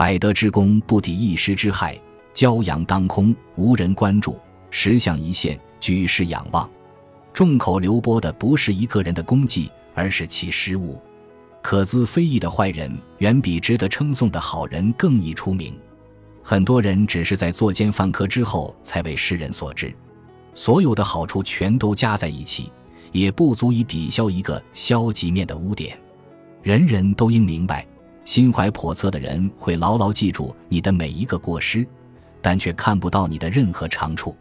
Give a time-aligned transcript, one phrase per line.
[0.00, 1.94] 百德之功不抵一时之害，
[2.32, 4.34] 骄阳当空，无人关注；
[4.70, 6.66] 石像一现，举世仰望。
[7.34, 10.98] 众口流播的不是一个人的功绩，而是其失误。
[11.60, 15.78] 可资非议的坏人，远比值得称颂的好人更易出名。
[16.42, 19.94] 很多人只是在作奸犯科之后，才为世人所知。
[20.54, 22.72] 所有的好处全都加在一起，
[23.12, 26.00] 也不足以抵消一个消极面的污点。
[26.62, 27.86] 人人都应明白，
[28.30, 31.84] 心怀叵测的人会牢牢记住你的每一个过失，
[32.40, 34.36] 但却看不到你的任何长处。